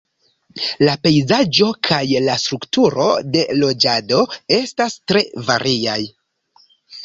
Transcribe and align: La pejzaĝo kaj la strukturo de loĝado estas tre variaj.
La 0.87 0.95
pejzaĝo 1.07 1.67
kaj 1.89 1.99
la 2.29 2.39
strukturo 2.45 3.07
de 3.37 3.45
loĝado 3.61 4.25
estas 4.61 4.99
tre 5.15 5.27
variaj. 5.53 6.03